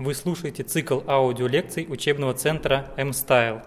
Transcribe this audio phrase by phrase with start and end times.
[0.00, 3.60] Вы слушаете цикл аудиолекций учебного центра M-Style.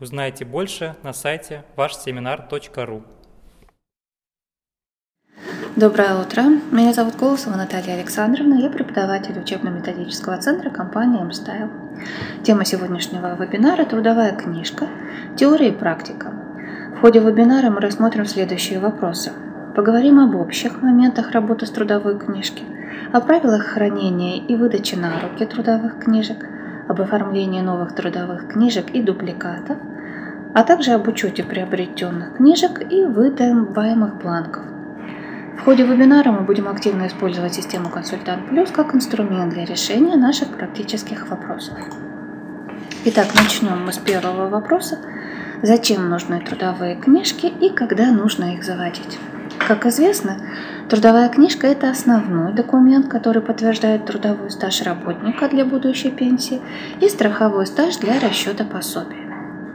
[0.00, 3.02] Узнайте больше на сайте вашсеминар.ру.
[5.76, 6.44] Доброе утро.
[6.72, 8.54] Меня зовут Колосова Наталья Александровна.
[8.54, 12.42] Я преподаватель учебно-методического центра компании M-Style.
[12.42, 14.88] Тема сегодняшнего вебинара– трудовая книжка,
[15.36, 16.32] теория и практика.
[16.96, 19.30] В ходе вебинара мы рассмотрим следующие вопросы.
[19.74, 22.62] Поговорим об общих моментах работы с трудовой книжки–
[23.16, 26.44] о правилах хранения и выдачи на руки трудовых книжек,
[26.86, 29.78] об оформлении новых трудовых книжек и дубликатов,
[30.54, 34.64] а также об учете приобретенных книжек и выдаваемых бланков.
[35.58, 40.48] В ходе вебинара мы будем активно использовать систему «Консультант Плюс» как инструмент для решения наших
[40.48, 41.78] практических вопросов.
[43.06, 44.98] Итак, начнем мы с первого вопроса.
[45.62, 49.18] Зачем нужны трудовые книжки и когда нужно их заводить?
[49.58, 50.36] Как известно,
[50.88, 56.62] Трудовая книжка– это основной документ, который подтверждает трудовой стаж работника для будущей пенсии
[57.00, 59.26] и страховой стаж для расчета пособия.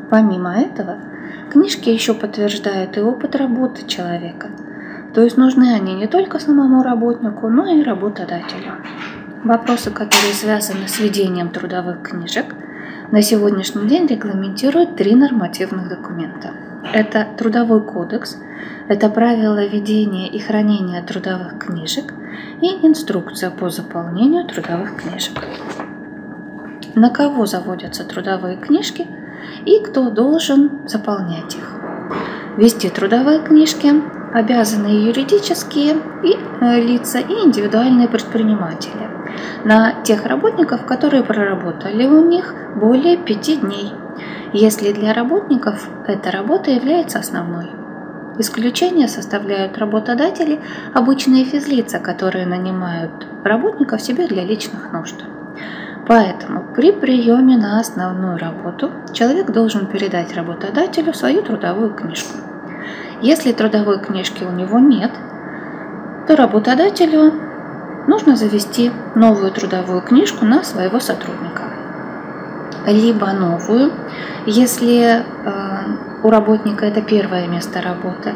[0.10, 1.00] Помимо этого,
[1.52, 4.52] книжки еще подтверждают и опыт работы человека,
[5.14, 8.76] то есть нужны они не только самому работнику, но и работодателю.
[9.44, 12.56] Вопросы, которые связаны с ведением трудовых книжек,
[13.12, 16.52] на сегодняшний день регламентируют три нормативных документа.
[16.94, 18.38] Это Трудовой кодекс–
[18.88, 22.14] это правила ведения и хранения трудовых книжек
[22.62, 25.44] и инструкция по заполнению трудовых книжек.
[26.96, 29.06] На кого заводятся трудовые книжки
[29.66, 31.82] и кто должен заполнять их.
[32.58, 33.92] Вести трудовые книжки
[34.34, 39.11] обязаны юридические и э, лица и индивидуальные предприниматели
[39.64, 43.94] на тех работников, которые проработали у них более пяти дней,
[44.54, 47.70] если для работников эта работа является основной.
[48.38, 50.62] Исключение составляют работодатели,
[50.94, 53.12] обычные физлица, которые нанимают
[53.44, 55.16] работников себе для личных нужд.
[56.08, 62.38] Поэтому при приеме на основную работу человек должен передать работодателю свою трудовую книжку.
[63.22, 65.12] Если трудовой книжки у него нет,
[66.28, 67.51] то работодателю
[68.08, 71.64] нужно завести новую трудовую книжку на своего сотрудника.
[72.88, 73.92] Либо новую,
[74.46, 75.24] если э,
[76.24, 78.34] у работника это первое место работы.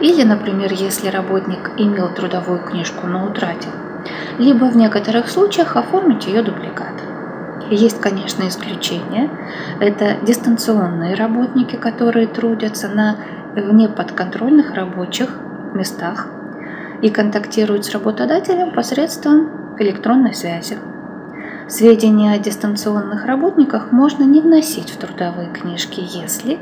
[0.00, 3.72] Или, например, если работник имел трудовую книжку, но утратил.
[4.38, 6.94] Либо в некоторых случаях оформить ее дубликат.
[7.68, 9.28] Есть, конечно, исключения.
[9.80, 13.16] Это дистанционные работники, которые трудятся на
[13.54, 15.30] вне подконтрольных рабочих
[15.74, 16.28] местах
[17.02, 20.78] и контактируют с работодателем посредством электронной связи.
[21.68, 26.58] Сведения о дистанционных работниках можно не вносить в трудовые книжки, если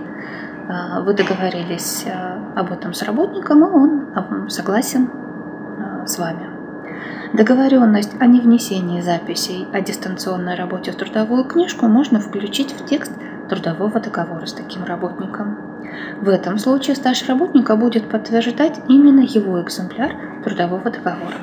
[0.69, 6.51] а, вы договорились а, об этом с работником, и он согласен а, с вами.
[7.33, 13.13] Договоренность о невнесении записей о дистанционной работе в трудовую книжку можно включить в текст
[13.49, 15.59] трудового договора с таким работником.
[16.21, 20.13] В этом случае стаж работника будет подтверждать именно его экземпляр
[20.45, 21.37] трудового договора.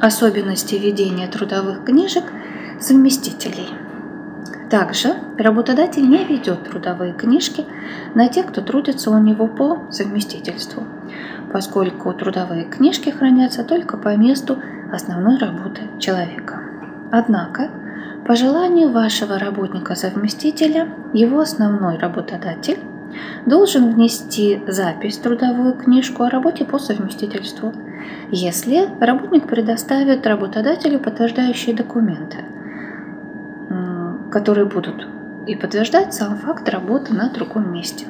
[0.00, 2.24] Особенности ведения трудовых книжек
[2.80, 3.68] совместителей–
[4.70, 7.64] также работодатель не ведет трудовые книжки
[8.14, 10.82] на тех, кто трудится у него по совместительству,
[11.52, 14.58] поскольку трудовые книжки хранятся только по месту
[14.92, 16.60] основной работы человека.
[17.10, 17.70] Однако,
[18.28, 22.78] по желанию вашего работника-совместителя, его основной работодатель
[23.46, 27.72] должен внести запись в трудовую книжку о работе по совместительству,
[28.30, 32.44] если работник предоставит работодателю подтверждающие документы–
[34.30, 35.06] которые будут
[35.46, 38.06] и подтверждать сам факт работы на другом месте.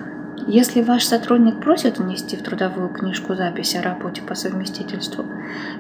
[0.47, 5.25] Если ваш сотрудник просит внести в трудовую книжку запись о работе по совместительству,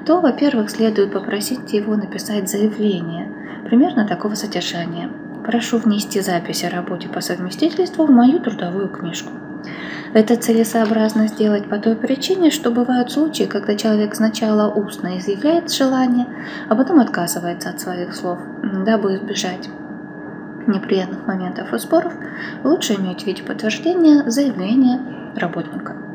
[0.04, 3.32] то, во-первых, следует попросить его написать заявление
[3.68, 5.10] примерно такого содержания.
[5.44, 9.30] Прошу внести запись о работе по совместительству в мою трудовую книжку.
[10.14, 16.26] Это целесообразно сделать по той причине, что бывают случаи, когда человек сначала устно изъявляет желание,
[16.68, 18.38] а потом отказывается от своих слов,
[18.86, 19.68] дабы избежать
[20.66, 22.12] неприятных моментов и споров,
[22.64, 25.00] лучше иметь в виде подтверждения заявления
[25.36, 26.07] работника.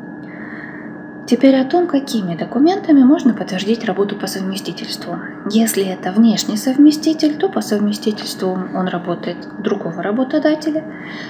[1.26, 5.16] Теперь о том, какими документами можно подтвердить работу по совместительству.
[5.50, 10.84] Если это внешний совместитель, то по совместительству он работает другого работодателя.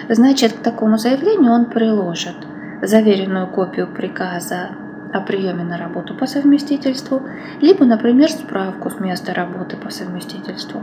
[0.09, 2.35] Значит, к такому заявлению он приложит
[2.83, 4.71] заверенную копию приказа
[5.13, 7.23] о приеме на работу по совместительству,
[7.61, 10.83] либо, например, справку с места работы по совместительству.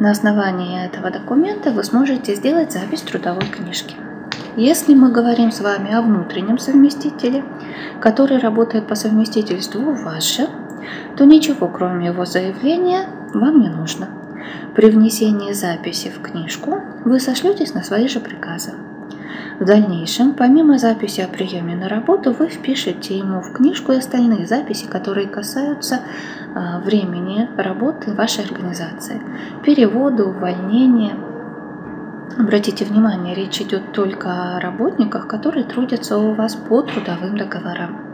[0.00, 3.94] На основании этого документа вы сможете сделать запись трудовой книжки.
[4.60, 7.42] Если мы говорим с вами о внутреннем совместителе,
[7.98, 10.48] который работает по совместительству у вас же,
[11.16, 14.10] то ничего, кроме его заявления, вам не нужно.
[14.74, 18.72] При внесении записи в книжку вы сошлетесь на свои же приказы.
[19.60, 24.46] В дальнейшем, помимо записи о приеме на работу, вы впишете ему в книжку и остальные
[24.46, 26.00] записи, которые касаются
[26.54, 29.22] а, времени работы вашей организации,
[29.64, 31.16] перевода, увольнения.
[32.38, 38.10] Обратите внимание, речь идет только о работниках, которые трудятся у вас по трудовым договорам.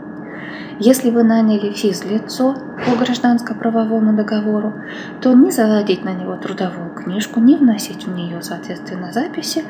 [0.79, 2.55] Если вы наняли физлицо
[2.85, 4.73] по гражданско-правовому договору,
[5.21, 9.63] то не заводить на него трудовую книжку, не вносить в нее, соответственно, записи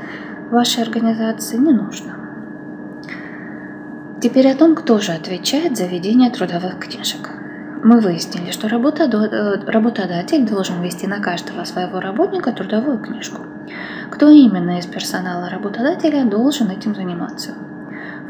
[0.50, 2.16] вашей организации не нужно.
[4.22, 7.37] Теперь о том, кто же отвечает за ведение трудовых книжек.
[7.88, 13.44] Мы выяснили, что э, работодатель должен вести на каждого своего работника трудовую книжку.
[14.12, 17.54] Кто именно из персонала работодателя должен этим заниматься?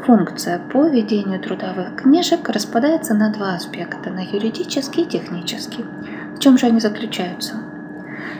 [0.06, 5.84] Функция по ведению трудовых книжек распадается на два аспекта– на юридический и технический.
[6.36, 7.56] В чем же они заключаются?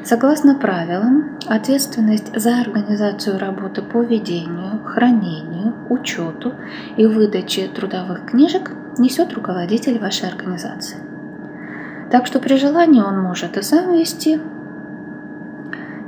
[0.04, 6.54] Согласно правилам, ответственность за организацию работы по ведению, хранению, учету
[6.96, 11.07] и выдаче трудовых книжек несет руководитель вашей организации.
[12.10, 14.40] Так что при желании он может и сам вести,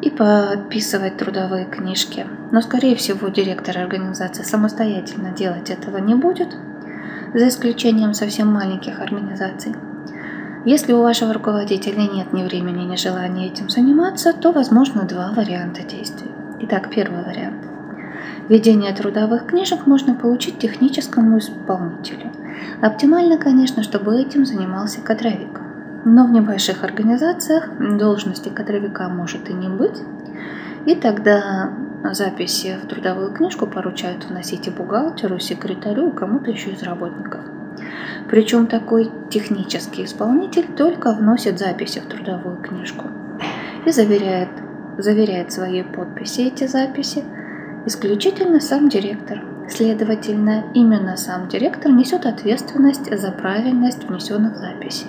[0.03, 2.27] и подписывать трудовые книжки.
[2.51, 6.57] Но, скорее всего, директор организации самостоятельно делать этого не будет,
[7.35, 9.75] за исключением совсем маленьких организаций.
[10.65, 15.83] Если у вашего руководителя нет ни времени, ни желания этим заниматься, то возможно два варианта
[15.83, 16.31] действий.
[16.61, 17.65] Итак, первый вариант.
[18.49, 22.33] Ведение трудовых книжек можно получить техническому исполнителю.
[22.83, 25.61] Оптимально, конечно, чтобы этим занимался кадровик.
[26.05, 30.03] Но в небольших организациях должности кадровика может и не быть,
[30.87, 31.71] и тогда
[32.13, 37.41] записи в трудовую книжку поручают вносить и бухгалтеру, секретарю, и кому-то еще из работников.
[38.29, 43.07] Причем такой технический исполнитель только вносит записи в трудовую книжку
[43.85, 44.51] и заверяет,
[44.99, 47.25] заверяет своей подписи эти записи
[47.87, 49.43] исключительно сам директор.
[49.69, 55.07] Следовательно, именно сам директор несет ответственность за правильность внесенных записей.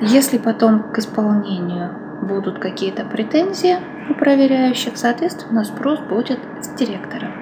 [0.00, 1.90] Если потом к исполнению
[2.22, 3.78] будут какие-то претензии
[4.08, 7.32] у проверяющих, соответственно, спрос будет с директора.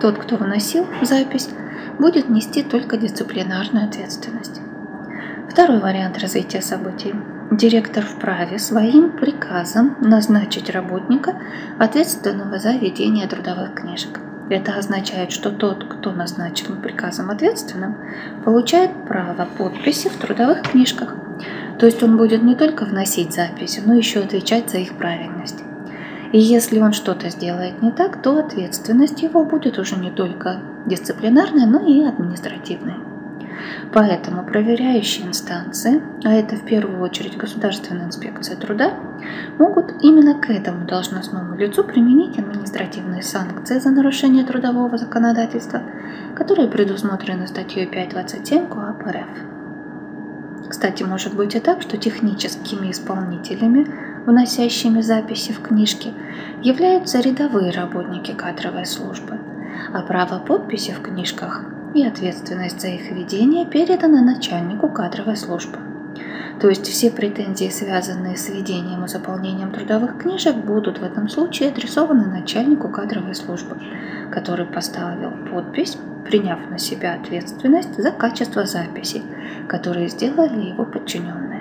[0.00, 1.48] Тот, кто вносил запись,
[1.98, 4.60] будет нести только дисциплинарную ответственность.
[5.50, 7.14] Второй вариант развития событий.
[7.50, 11.34] Директор вправе своим приказом назначить работника,
[11.80, 14.20] ответственного за ведение трудовых книжек.
[14.50, 17.96] Это означает, что тот, кто назначен приказом ответственным,
[18.44, 21.16] получает право подписи в трудовых книжках.
[21.80, 25.64] То есть он будет не только вносить записи, но еще отвечать за их правильность.
[26.30, 31.66] И если он что-то сделает не так, то ответственность его будет уже не только дисциплинарная,
[31.66, 32.98] но и административная.
[33.94, 38.92] Поэтому проверяющие инстанции, а это в первую очередь Государственная инспекция труда,
[39.58, 45.82] могут именно к этому должностному лицу применить административные санкции за нарушение трудового законодательства,
[46.36, 49.59] которые предусмотрены статьей 5.27 КоАП РФ.
[50.70, 53.86] Кстати, может быть и так, что техническими исполнителями,
[54.24, 56.14] вносящими записи в книжки,
[56.62, 59.40] являются рядовые работники кадровой службы,
[59.92, 65.89] а право подписи в книжках и ответственность за их ведение передана начальнику кадровой службы.
[66.60, 71.70] То есть все претензии, связанные с ведением и заполнением трудовых книжек, будут в этом случае
[71.70, 73.78] адресованы начальнику кадровой службы,
[74.30, 79.22] который поставил подпись, приняв на себя ответственность за качество записи,
[79.68, 81.59] которые сделали его подчиненные.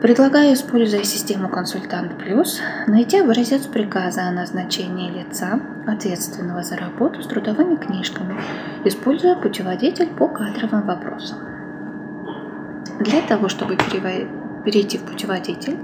[0.00, 7.26] Предлагаю, используя систему «Консультант Плюс», найти образец приказа о назначении лица, ответственного за работу с
[7.26, 8.34] трудовыми книжками,
[8.86, 11.38] используя путеводитель по кадровым вопросам.
[13.00, 15.76] Для того, чтобы перейти в путеводитель,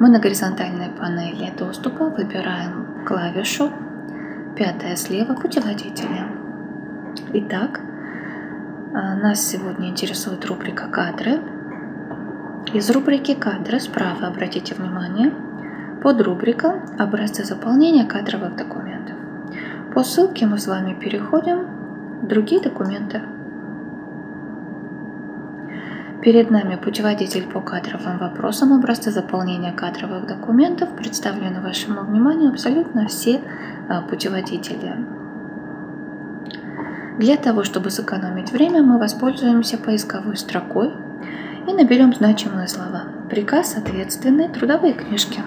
[0.00, 3.70] мы на горизонтальной панели доступа выбираем клавишу
[4.56, 6.30] пятая слева путеводителя.
[7.34, 7.80] Итак,
[8.94, 11.38] а, нас сегодня интересует рубрика «Кадры»,
[12.72, 15.32] из рубрики «Кадры» справа обратите внимание,
[16.02, 19.16] под рубрика «Образцы заполнения кадровых документов».
[19.94, 21.66] По ссылке мы с вами переходим
[22.22, 23.22] в другие документы.
[26.22, 30.90] Перед нами путеводитель по кадровым вопросам образцы заполнения кадровых документов.
[30.96, 33.40] Представлены вашему вниманию абсолютно все
[33.88, 34.96] а, путеводители.
[37.18, 40.92] Для того, чтобы сэкономить время, мы воспользуемся поисковой строкой
[41.68, 43.04] и наберем значимые слова.
[43.28, 45.42] Приказ ответственный, трудовые книжки.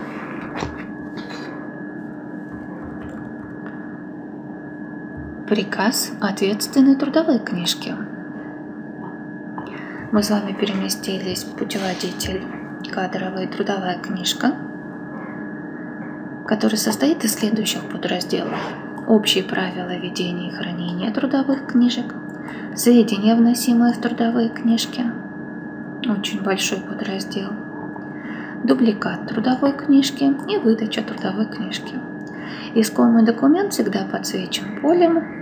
[5.48, 7.96] Приказ ответственной трудовые книжки.
[10.12, 12.44] мы с вами переместились в путеводитель
[12.92, 14.54] кадровая трудовая книжка,
[16.48, 18.60] который состоит из следующих подразделов.
[19.08, 22.14] Общие правила ведения и хранения трудовых книжек,
[22.76, 25.04] сведения, вносимые в трудовые книжки,
[26.08, 27.50] очень большой подраздел,
[28.64, 31.96] дубликат трудовой книжки и выдача трудовой книжки.
[32.76, 35.40] Искомый документ всегда подсвечен полем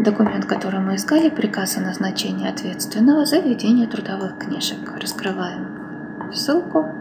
[0.00, 4.78] Документ, который мы искали, приказ о назначении ответственного за ведение трудовых книжек.
[4.98, 6.99] Раскрываем ссылку.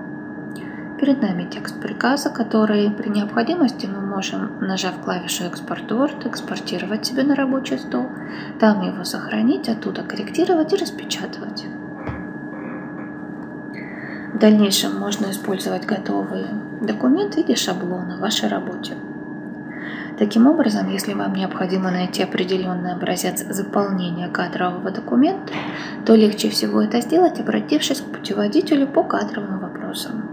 [1.00, 7.24] Перед нами текст приказа, который при необходимости мы можем, нажав клавишу «Экспорт Word», экспортировать себе
[7.24, 8.08] на рабочий стол,
[8.60, 11.66] там его сохранить, оттуда корректировать и распечатывать.
[14.34, 16.48] В дальнейшем можно использовать готовые
[16.82, 18.96] документы в виде шаблона в вашей работе.
[20.18, 25.54] Таким образом, если вам необходимо найти определенный образец заполнения кадрового документа,
[26.06, 30.29] то легче всего это сделать, обратившись к путеводителю по кадровым вопросам.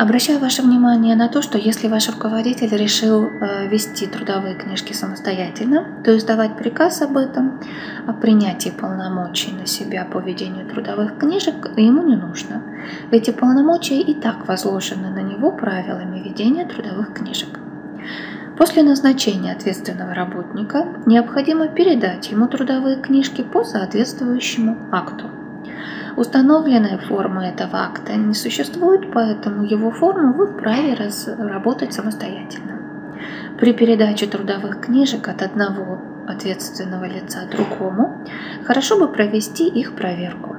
[0.00, 6.02] Обращаю ваше внимание на то, что если ваш руководитель решил э, вести трудовые книжки самостоятельно,
[6.02, 7.60] то издавать приказ об этом,
[8.06, 12.62] о принятии полномочий на себя по ведению трудовых книжек ему не нужно.
[13.10, 17.60] Эти полномочия и так возложены на него правилами ведения трудовых книжек.
[18.56, 25.26] После назначения ответственного работника необходимо передать ему трудовые книжки по соответствующему акту.
[26.16, 32.80] Установленная форма этого акта не существует, поэтому его форму вы вправе разработать самостоятельно.
[33.58, 38.24] При передаче трудовых книжек от одного ответственного лица другому
[38.64, 40.56] хорошо бы провести их проверку.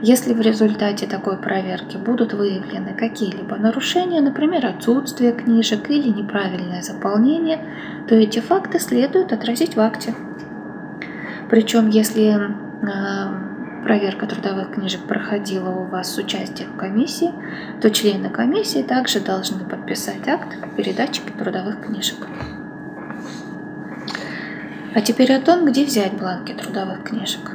[0.00, 7.58] Если в результате такой проверки будут выявлены какие-либо нарушения, например, отсутствие книжек или неправильное заполнение,
[8.08, 10.14] то эти факты следует отразить в акте.
[11.50, 13.47] Причем, если а,
[13.88, 17.32] проверка трудовых книжек проходила у вас с участием комиссии,
[17.80, 22.18] то члены комиссии также должны подписать акт передачи трудовых книжек.
[24.94, 27.50] А теперь о том, где взять бланки трудовых книжек.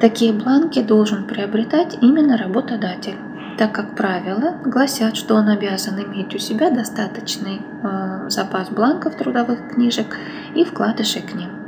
[0.00, 3.18] Такие бланки должен приобретать именно работодатель,
[3.58, 9.74] так как правила гласят, что он обязан иметь у себя достаточный э, запас бланков трудовых
[9.74, 10.16] книжек
[10.54, 11.59] и вкладышей к ним.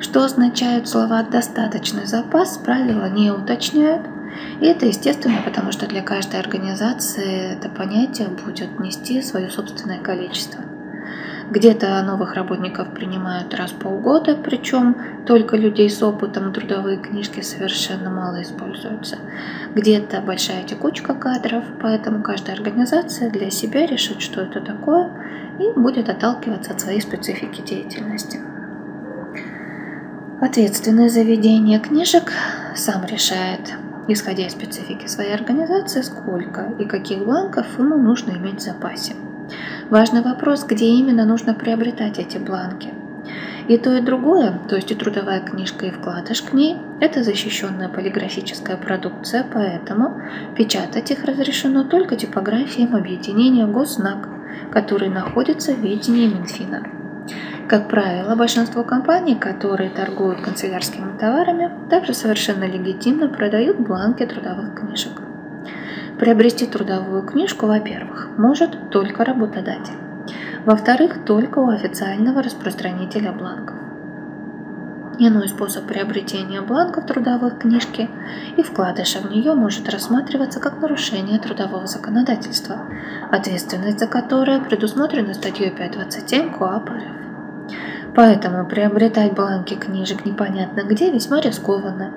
[0.00, 4.06] Что означают слова «достаточный запас» правила не уточняют.
[4.60, 10.62] И это естественно, потому что для каждой организации это понятие будет нести свое собственное количество.
[11.50, 18.10] Где-то новых работников принимают раз в полгода, причем только людей с опытом трудовые книжки совершенно
[18.10, 19.16] мало используются.
[19.74, 25.10] Где-то большая текучка кадров, поэтому каждая организация для себя решит, что это такое,
[25.58, 28.38] и будет отталкиваться от своей специфики деятельности.
[30.40, 32.32] Ответственное заведение книжек
[32.76, 33.74] сам решает,
[34.06, 39.14] исходя из специфики своей организации, сколько и каких бланков ему нужно иметь в запасе.
[39.90, 42.94] Важный вопрос, где именно нужно приобретать эти бланки.
[43.66, 47.88] И то, и другое, то есть и трудовая книжка, и вкладыш к ней, это защищенная
[47.88, 50.22] полиграфическая продукция, поэтому
[50.56, 54.28] печатать их разрешено только типографиям объединения Госнак,
[54.70, 56.97] который находится в ведении Минфина.
[57.68, 65.20] Как правило, большинство компаний, которые торгуют канцелярскими товарами, также совершенно легитимно продают бланки трудовых книжек.
[66.18, 69.98] Приобрести трудовую книжку, во-первых, может только работодатель.
[70.64, 73.76] Во-вторых, только у официального распространителя бланков.
[75.18, 78.08] Иной способ приобретения бланков трудовых книжки
[78.56, 82.80] и вкладыша в нее может рассматриваться как нарушение трудового законодательства,
[83.30, 87.27] ответственность за которое предусмотрена статьей 527 КоАП РФ.
[88.18, 92.12] Поэтому приобретать бланки книжек непонятно где весьма рискованно.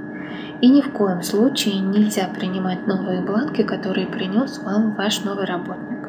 [0.59, 5.99] И ни в коем случае нельзя принимать новые бланки, которые принес вам ваш новый работник.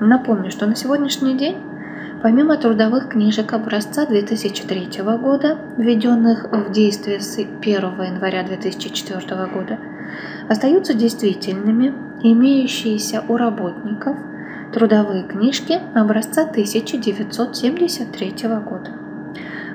[0.00, 1.58] Напомню, что на сегодняшний день,
[2.22, 9.78] помимо трудовых книжек образца 2003 года, введенных в действие с 1 января 2004 года,
[10.48, 14.16] остаются действительными имеющиеся у работников–
[14.72, 18.90] трудовые книжки образца 1973 года.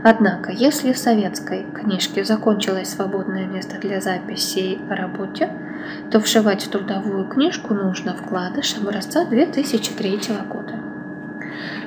[0.03, 5.50] Однако, если в советской книжке закончилось свободное место для записей о работе,
[6.12, 10.19] то вшивать в трудовую книжку нужно вкладыш образца 2003
[10.50, 10.79] года.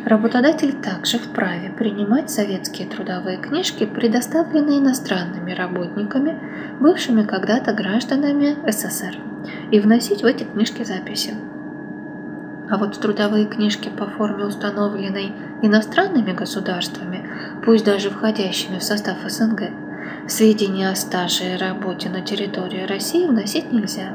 [0.04, 6.38] Работодатель также вправе принимать советские трудовые книжки, предоставленные иностранными работниками,
[6.78, 9.16] бывшими когда-то гражданами СССР,
[9.70, 11.34] и вносить в эти книжки записи.
[12.70, 17.28] А вот трудовые книжки по форме, установленной иностранными государствами,
[17.64, 19.70] пусть даже входящими в состав СНГ,
[20.26, 24.12] сведения о стаже и работе на территории России вносить нельзя.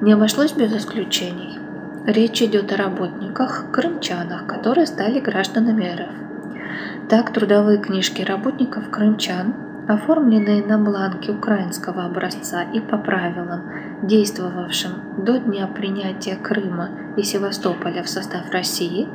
[0.00, 1.58] Не обошлось без исключений.
[2.06, 7.08] Речь идет о работниках-крымчанах, которые стали гражданами РФ.
[7.08, 13.62] Так, трудовые книжки работников крымчан оформленные на бланке украинского образца и по правилам,
[14.02, 19.08] действовавшим до дня принятия Крыма и Севастополя в состав России,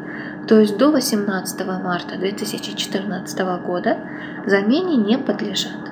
[0.47, 3.97] то есть до 18 марта 2014 года,
[4.47, 5.91] замене не подлежат.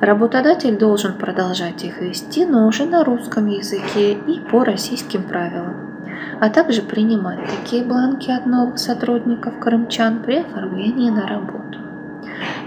[0.00, 5.98] Работодатель должен продолжать их вести, но уже на русском языке и по российским правилам,
[6.40, 11.78] а также принимать такие бланки от новых сотрудников крымчан при оформлении на работу.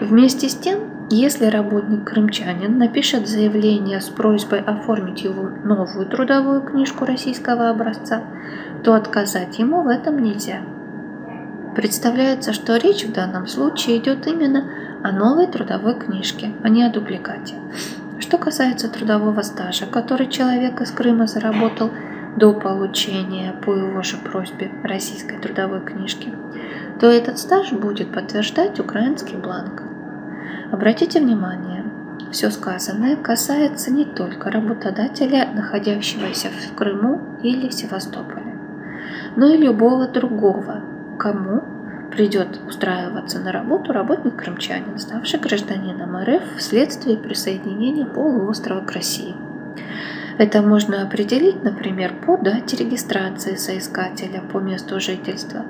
[0.01, 7.69] Вместе с тем, если работник-крымчанин напишет заявление с просьбой оформить его новую трудовую книжку российского
[7.69, 8.24] образца,
[8.83, 10.62] то отказать ему в этом нельзя.
[11.75, 14.65] Представляется, что речь в данном случае идет именно
[15.03, 17.55] о новой трудовой книжке, а не о дубликате.
[18.17, 21.91] Что касается трудового стажа, который человек из Крыма заработал
[22.38, 26.33] до получения по его же просьбе российской трудовой книжки,
[27.00, 29.85] то этот стаж будет подтверждать украинский бланк.
[30.72, 31.84] Обратите внимание,
[32.31, 38.57] все сказанное касается не только работодателя, находящегося в Крыму или Севастополе,
[39.36, 40.81] но и любого другого,
[41.19, 41.63] кому
[42.12, 49.36] придет устраиваться на работу работник-крымчанин, ставший гражданином РФ вследствие присоединения полуострова к России.
[50.38, 55.65] Это можно определить, например, по дате регистрации соискателя по месту жительства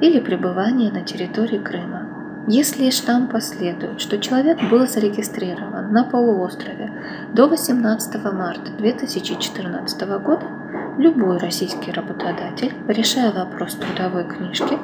[0.00, 2.07] или пребывания на территории Крыма.
[2.50, 6.90] Если штамп последует, что человек был зарегистрирован на полуострове
[7.34, 10.46] до 18 марта 2014 года,
[10.96, 14.78] любой российский работодатель, решая вопрос трудовой книжки,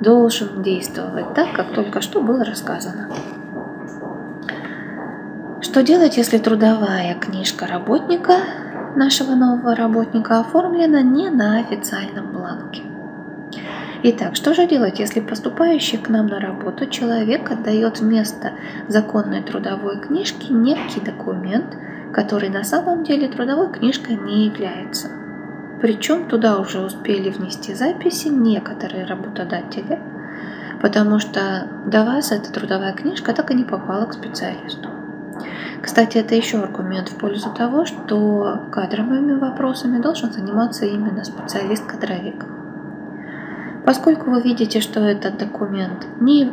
[0.00, 3.10] должен действовать так, как только что было рассказано.
[5.60, 8.36] Что делать, если трудовая книжка работника,
[8.96, 12.82] нашего нового работника, оформлена не на официальном бланке?
[14.02, 18.52] Итак, что же делать, если поступающий к нам на работу человек отдает вместо
[18.88, 21.76] законной трудовой книжки некий документ,
[22.14, 25.08] который на самом деле трудовой книжкой не является?
[25.82, 29.98] Причем туда уже успели внести записи некоторые работодатели,
[30.80, 34.88] потому что до вас эта трудовая книжка так и не попала к специалисту.
[35.82, 42.59] Кстати, это еще аргумент в пользу того, что кадровыми вопросами должен заниматься именно специалист-кадровик.
[43.84, 46.44] Поскольку вы видите, что этот документ не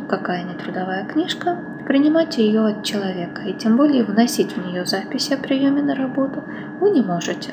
[0.54, 5.82] трудовая книжка, принимайте ее от человека и тем более вносить в нее записи о приеме
[5.82, 6.42] на работу
[6.80, 7.52] вы не можете.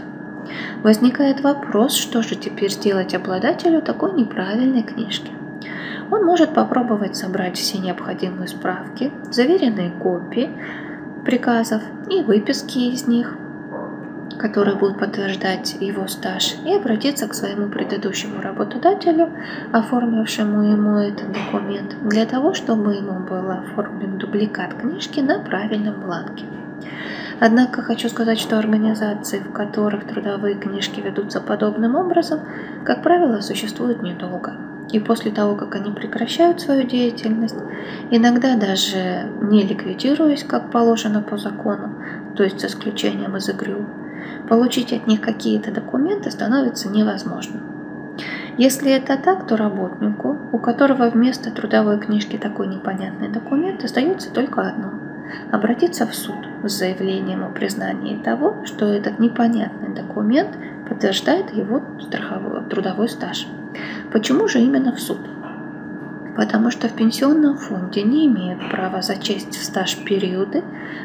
[0.83, 5.31] Возникает вопрос, что же теперь сделать обладателю такой неправильной книжки.
[6.11, 10.51] Он может попробовать собрать все необходимые справки, заверенные копии
[11.25, 13.37] приказов и выписки из них–
[14.37, 19.29] которые будут подтверждать его стаж, и обратиться к своему предыдущему работодателю,
[19.71, 26.45] оформившему ему этот документ, для того, чтобы ему был оформлен дубликат книжки на правильном бланке.
[27.39, 32.39] Однако хочу сказать, что организации, в которых трудовые книжки ведутся подобным образом,
[32.85, 34.53] как правило, существуют недолго.
[34.91, 37.57] И после того, как они прекращают свою деятельность,
[38.11, 41.95] иногда даже не ликвидируясь, как положено по закону,
[42.37, 43.85] то есть с исключением из игры,
[44.47, 47.61] получить от них какие-то документы становится невозможным.
[48.57, 54.61] Если это так, то работнику, у которого вместо трудовой книжки такой непонятный документ, остается только
[54.61, 54.93] одно–
[55.51, 60.57] обратиться в суд с заявлением о признании того, что этот непонятный документ
[60.87, 63.47] подтверждает его страховой, трудовой стаж.
[64.11, 65.19] Почему же именно в суд?
[66.35, 70.63] Потому что в пенсионном фонде не имеют права зачесть в стаж периоды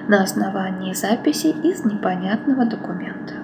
[0.08, 3.34] на основании записи из непонятного документа.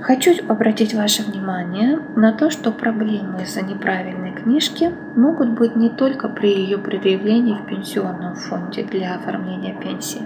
[0.00, 6.28] Хочу обратить ваше внимание на то, что проблемы из-за неправильной книжки могут быть не только
[6.28, 10.22] при ее предъявлении в пенсионном фонде для оформления пенсии.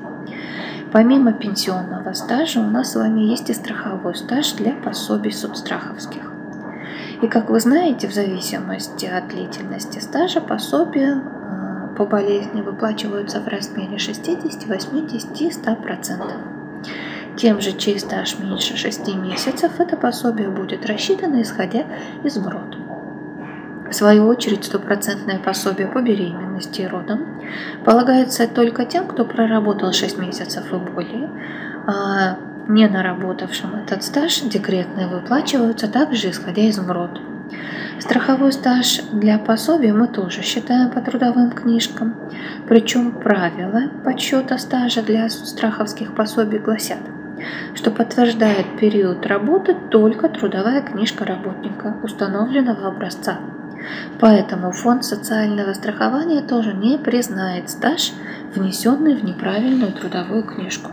[0.93, 6.40] Помимо пенсионного стажа у нас с вами есть и страховой стаж для пособий соцстраховских.
[7.23, 13.49] И как вы знаете, в зависимости от длительности стажа пособия э, по болезни выплачиваются в
[13.49, 17.37] размере 60, 80 и 100%.
[17.37, 21.85] Тем же, чей стаж меньше 6 месяцев, это пособие будет рассчитано, исходя
[22.25, 22.79] из БРОД.
[23.91, 27.43] В свою очередь, стопроцентное пособие по беременности и родам
[27.85, 31.29] полагается только тем, кто проработал 6 месяцев и более,
[31.87, 32.39] а
[32.71, 37.21] не наработавшим этот стаж декретные выплачиваются также исходя из МРОД.
[37.99, 42.15] Страховой стаж для пособия мы тоже считаем по трудовым книжкам.
[42.69, 47.01] Причем правила подсчета стажа для страховских пособий гласят,
[47.75, 53.41] что подтверждает период работы только трудовая книжка работника установленного образца.
[54.21, 58.13] Поэтому фонд социального страхования тоже не признает стаж,
[58.55, 60.91] внесенный в неправильную трудовую книжку.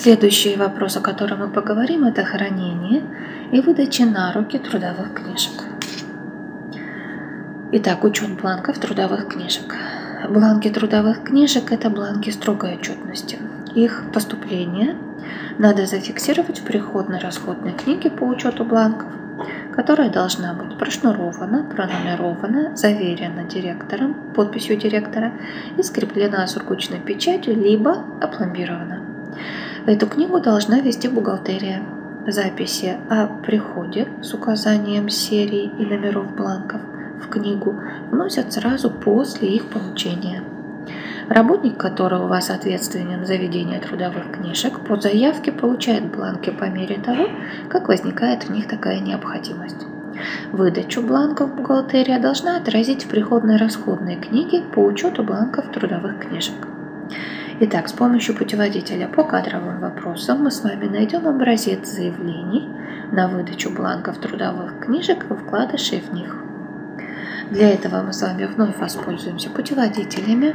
[0.00, 3.02] Следующий вопрос, о котором мы поговорим, это хранение
[3.50, 5.64] и выдача на руки трудовых книжек.
[7.72, 9.74] Итак, учет бланков трудовых книжек.
[10.30, 13.40] Бланки трудовых книжек– это бланки строгой отчетности.
[13.74, 14.96] Их поступление
[15.58, 19.10] надо зафиксировать в приходно-расходной книге по учету бланков,
[19.74, 25.32] которая должна быть прошнурована, пронумерована, заверена директором, подписью директора
[25.76, 29.02] и скреплена сургучной печатью, либо опломбирована.
[29.88, 31.80] Эту книгу должна вести бухгалтерия.
[32.26, 36.82] Записи о приходе с указанием серии и номеров бланков
[37.22, 37.74] в книгу
[38.10, 40.42] вносят сразу после их получения.
[41.30, 46.96] Работник, который у вас ответственен за ведение трудовых книжек, по заявке получает бланки по мере
[46.96, 47.26] того,
[47.70, 49.86] как возникает в них такая необходимость.
[50.52, 56.68] Выдачу бланков бухгалтерия должна отразить в приходной расходной книге по учету бланков трудовых книжек.
[57.60, 62.68] Итак, с помощью путеводителя по кадровым вопросам мы с вами найдем образец заявлений
[63.10, 66.36] на выдачу бланков трудовых книжек и вкладышей в них.
[67.50, 70.54] Для этого мы с вами вновь воспользуемся путеводителями.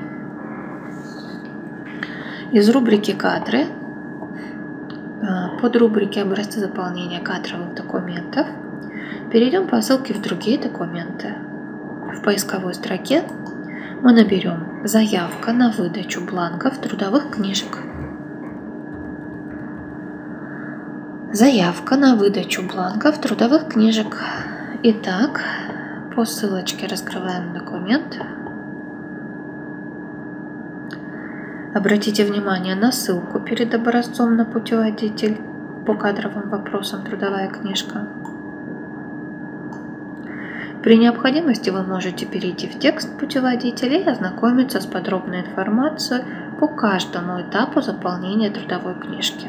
[2.54, 3.66] Из рубрики «Кадры»
[5.22, 8.48] а, под рубрики «Образцы заполнения кадровых документов»
[9.30, 11.34] перейдем по ссылке в другие документы.
[12.16, 13.24] В поисковой строке
[14.02, 17.78] мы наберем «Заявка на выдачу бланков трудовых книжек».
[21.32, 24.22] Заявка на выдачу бланков трудовых книжек.
[24.84, 25.39] Итак,
[26.13, 28.19] по ссылочке раскрываем документ.
[31.74, 35.39] Обратите внимание на ссылку перед образцом на путеводитель
[35.88, 38.06] по кадровым вопросам «Трудовая книжка».
[40.84, 46.24] При необходимости вы можете перейти в текст путеводителя и ознакомиться с подробной информацией
[46.60, 49.48] по каждому этапу заполнения трудовой книжки.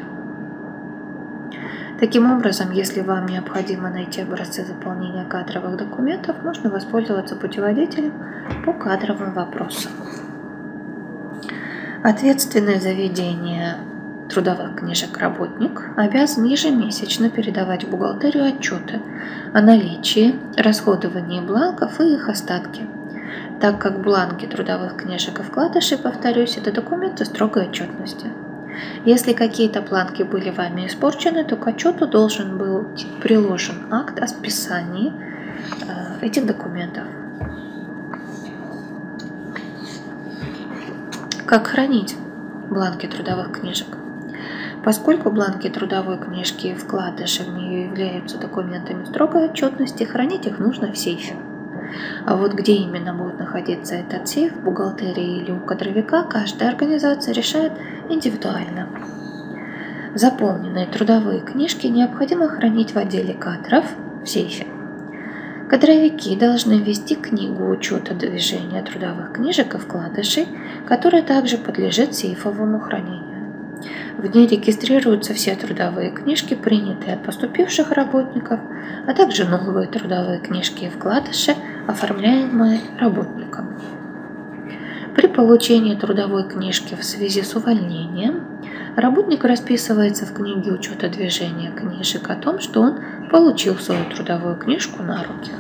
[1.98, 8.12] Таким образом, если вам необходимо найти образцы заполнения кадровых документов, можно воспользоваться путеводителем
[8.64, 9.90] по кадровым вопросам.
[12.04, 13.78] Ответственное за ведение
[14.28, 19.00] трудовых книжек работник обязан ежемесячно передавать в бухгалтерию отчеты
[19.52, 22.86] о наличии, расходовании бланков и их остатки,
[23.60, 28.26] так как бланки трудовых книжек и вкладышей, повторюсь, это документы строгой отчетности.
[29.04, 32.88] Если какие-то бланки были вами испорчены, то к отчету должен был
[33.22, 35.12] приложен акт о списании
[35.86, 37.04] э, этих документов.
[41.46, 42.16] Как хранить
[42.68, 44.03] бланки трудовых книжек?
[44.84, 50.92] Поскольку бланки трудовой книжки и вкладыши в нее являются документами строгой отчетности, хранить их нужно
[50.92, 51.36] в сейфе.
[52.26, 57.32] А вот где именно будет находиться этот сейф, в бухгалтерии или у кадровика, каждая организация
[57.32, 57.72] решает
[58.10, 58.88] индивидуально.
[60.14, 63.86] Заполненные трудовые книжки необходимо хранить в отделе кадров
[64.22, 64.66] в сейфе.
[65.70, 70.46] Кадровики должны вести книгу учета движения трудовых книжек и вкладышей,
[70.86, 73.23] которая также подлежит сейфовому хранению.
[74.24, 78.58] В ней регистрируются все трудовые книжки, принятые от поступивших работников,
[79.06, 81.54] а также новые трудовые книжки и вкладыши,
[81.86, 83.78] оформляемые работником.
[85.14, 88.62] При получении трудовой книжки в связи с увольнением
[88.96, 95.02] работник расписывается в книге учета движения книжек о том, что он получил свою трудовую книжку
[95.02, 95.50] на руки.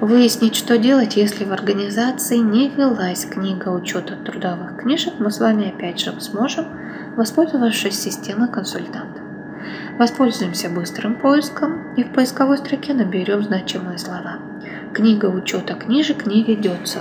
[0.00, 5.70] Выяснить, что делать, если в организации не велась книга учета трудовых книжек, мы с вами
[5.70, 6.66] опять же сможем,
[7.16, 9.20] воспользовавшись системой консультанта.
[9.98, 14.38] Воспользуемся быстрым поиском и в поисковой строке наберем значимые слова.
[14.92, 17.00] Книга учета книжек не ведется.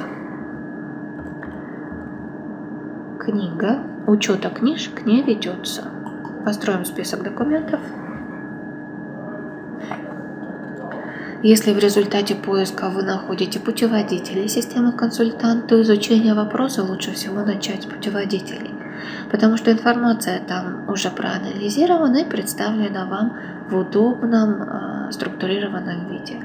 [3.19, 5.83] Книга учета книжек не ведется.
[6.45, 7.81] Построим список документов
[11.43, 17.84] Если в результате поиска вы находите путеводители системы консультант, то изучение вопроса лучше всего начать
[17.84, 18.73] с путеводителей,
[19.30, 23.38] потому что информация там уже проанализирована и представлена вам
[23.69, 26.41] в удобном э, структурированном виде.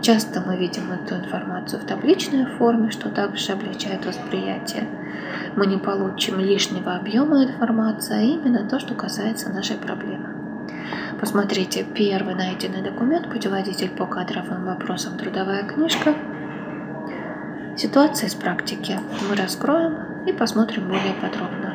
[0.00, 4.86] Часто мы видим эту информацию в табличной форме, что также облегчает восприятие.
[5.56, 10.25] Мы не получим лишнего объема информации, а именно то, что касается нашей проблемы.
[11.20, 16.14] Посмотрите первый найденный документ, путеводитель по кадровым вопросам, трудовая книжка.
[17.76, 18.98] Ситуация из практики
[19.28, 21.74] мы раскроем и посмотрим более подробно.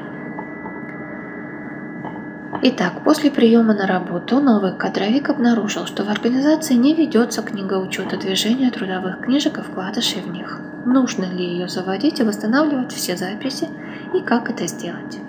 [2.64, 8.18] Итак, после приема на работу новый кадровик обнаружил, что в организации не ведется книга учета
[8.18, 10.60] движения трудовых книжек и вкладышей в них.
[10.86, 13.68] Нужно ли ее заводить и восстанавливать все записи
[14.14, 15.20] и как это сделать?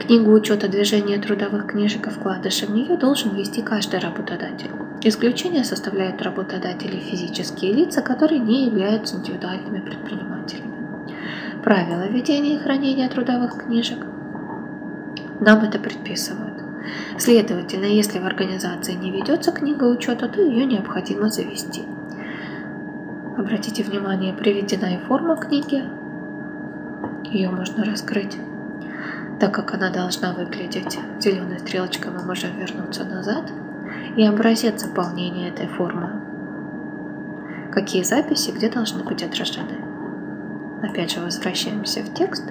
[0.00, 4.70] Книгу учета движения трудовых книжек и вкладышей в нее должен вести каждый работодатель.
[5.02, 10.74] Исключение составляют работодатели физические лица, которые не являются индивидуальными предпринимателями.
[11.62, 14.04] Правила ведения и хранения трудовых книжек
[15.40, 16.62] нам это предписывают.
[17.18, 21.82] Следовательно, если в организации не ведется книга учета, то ее необходимо завести.
[23.38, 25.82] Обратите внимание, приведена и форма книги.
[27.30, 28.38] Ее можно раскрыть
[29.40, 30.98] так, как она должна выглядеть.
[31.20, 33.50] Зеленой стрелочкой мы можем вернуться назад
[34.16, 36.20] и образец заполнения этой формы.
[37.72, 39.78] Какие записи где должны быть отражены.
[40.82, 42.44] Опять же возвращаемся в текст.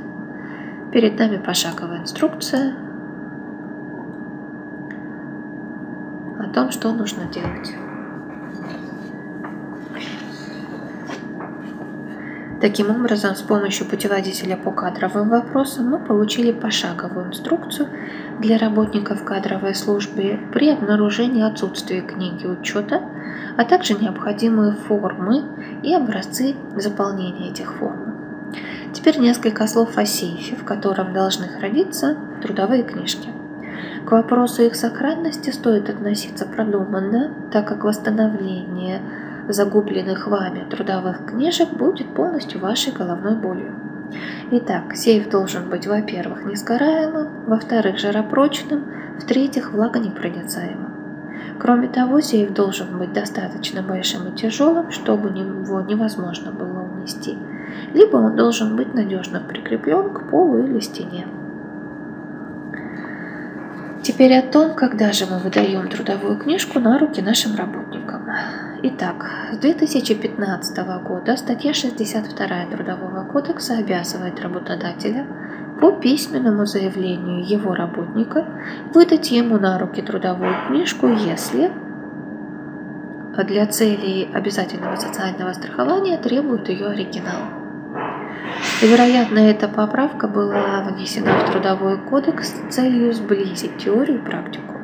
[0.91, 2.75] Перед нами пошаговая инструкция,
[6.53, 7.75] том, что нужно делать.
[12.63, 17.89] Таким образом, с помощью путеводителя по кадровым вопросам мы получили пошаговую инструкцию
[18.39, 23.01] для работников кадровой службы при обнаружении отсутствия книги учета,
[23.57, 25.43] а также необходимые формы
[25.83, 28.53] и образцы заполнения этих форм.
[28.93, 33.27] Теперь несколько слов о сейфе, в котором должны храниться трудовые книжки.
[34.05, 39.01] К вопросу их сохранности стоит относиться продуманно, так как восстановление
[39.49, 43.73] загубленных вами трудовых книжек будет полностью вашей головной болью.
[44.51, 48.85] Итак, сейф должен быть, во-первых, несгораемым, во-вторых, жаропрочным,
[49.19, 50.93] в-третьих, влагонепроницаемым.
[51.59, 57.37] Кроме того, сейф должен быть достаточно большим и тяжелым, чтобы его невозможно было унести,
[57.93, 61.25] либо он должен быть надежно прикреплен к полу или стене.
[64.03, 68.22] Теперь о том, когда же мы выдаем трудовую книжку на руки нашим работникам.
[68.85, 75.25] Итак, с 2015 года статья 62 Трудового кодекса обязывает работодателя
[75.79, 78.45] по письменному заявлению его работника
[78.93, 81.71] выдать ему на руки трудовую книжку, если
[83.47, 87.39] для целей обязательного социального страхования требует ее оригинал.
[88.81, 94.82] Вероятно, эта поправка была внесена в Трудовой кодекс с целью сблизить теорию и практику.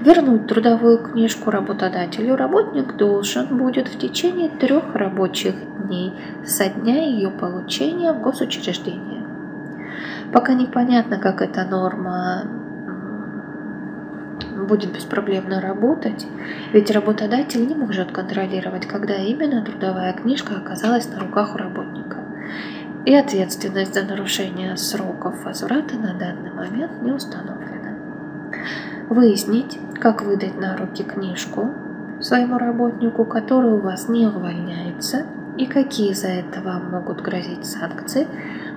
[0.00, 5.54] Вернуть трудовую книжку работодателю работник должен будет в течение трех рабочих
[5.86, 6.12] дней
[6.44, 9.26] со дня ее получения в госучреждение.
[10.32, 12.44] Пока непонятно, как эта норма
[14.68, 16.26] будет беспроблемно работать,
[16.72, 22.18] ведь работодатель не может контролировать, когда именно трудовая книжка оказалась на руках у работника
[23.04, 27.77] и ответственность за нарушение сроков возврата на данный момент не установлена.
[29.08, 31.70] Выяснить, как выдать на руки книжку
[32.20, 35.24] своему работнику, который у вас не увольняется,
[35.56, 38.26] и какие за это вам могут грозить санкции,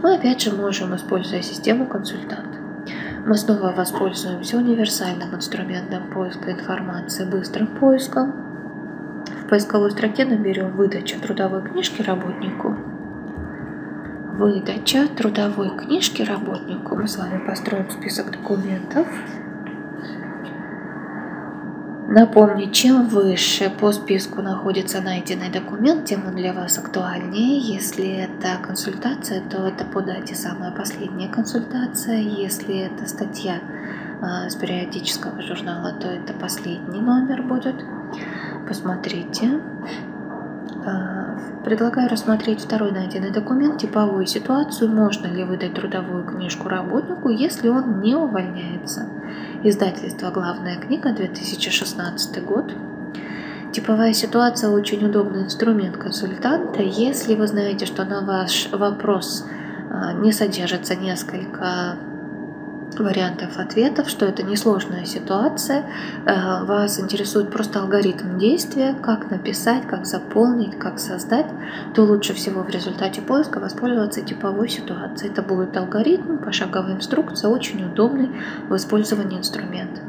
[0.01, 2.57] мы опять же можем, используя систему консультант.
[3.25, 8.33] Мы снова воспользуемся универсальным инструментом поиска информации быстрым поиском.
[9.43, 12.75] В поисковой строке наберем «Выдача трудовой книжки работнику»
[14.33, 16.95] выдача трудовой книжки работнику.
[16.95, 19.05] Мы с вами построим список документов.
[22.13, 27.57] Напомню, чем выше по списку находится найденный документ, тем он для вас актуальнее.
[27.57, 32.17] Если это консультация, то это по дате самая последняя консультация.
[32.17, 33.61] Если это статья
[34.21, 37.75] а, с периодического журнала, то это последний номер будет.
[38.67, 39.61] Посмотрите.
[40.83, 47.67] А, предлагаю рассмотреть второй найденный документ, типовую ситуацию, можно ли выдать трудовую книжку работнику, если
[47.67, 49.07] он не увольняется.
[49.63, 52.73] Издательство «Главная книга», 2016 год.
[53.71, 56.81] Типовая ситуация– очень удобный инструмент консультанта.
[56.81, 59.45] Если вы знаете, что на ваш вопрос
[59.89, 61.95] а, не содержится несколько
[63.01, 65.85] вариантов ответов, что это несложная ситуация,
[66.25, 71.47] э, вас интересует просто алгоритм действия, как написать, как заполнить, как создать,
[71.93, 75.31] то лучше всего в результате поиска воспользоваться типовой ситуацией.
[75.31, 78.31] Это будет алгоритм, пошаговая инструкция, очень удобный
[78.69, 80.01] в использовании инструмент.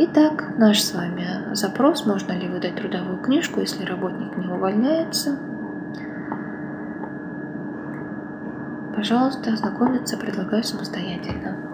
[0.00, 5.36] Итак, наш с вами запрос, можно ли выдать трудовую книжку, если работник не увольняется.
[8.94, 11.67] Пожалуйста, ознакомиться предлагаю самостоятельно.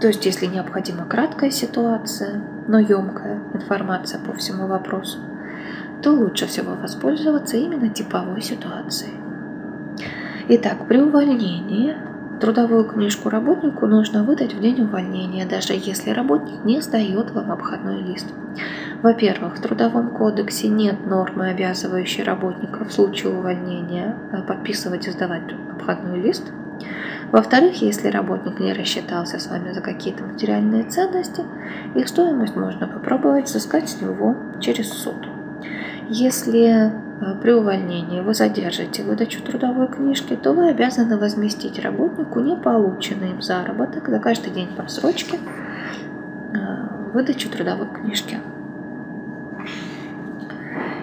[0.00, 5.18] То есть, если необходима краткая ситуация, но емкая информация по всему вопросу,
[6.02, 9.14] то лучше всего воспользоваться именно типовой ситуацией.
[10.48, 11.96] Итак, при увольнении
[12.40, 18.02] трудовую книжку работнику нужно выдать в день увольнения, даже если работник не сдает вам обходной
[18.02, 18.26] лист.
[19.02, 25.42] Во-первых, в Трудовом кодексе нет нормы, обязывающей работника в случае увольнения э, подписывать и сдавать
[25.72, 26.52] обходной лист.
[27.32, 31.42] Во-вторых, если работник не рассчитался с вами за какие-то материальные ценности,
[31.94, 35.16] их стоимость можно попробовать взыскать с него через суд.
[36.08, 36.90] Если э,
[37.42, 43.42] при увольнении вы задержите выдачу трудовой книжки, то вы обязаны возместить работнику не полученный им
[43.42, 45.36] заработок за каждый день просрочки
[46.54, 48.38] э, выдачу трудовой книжки.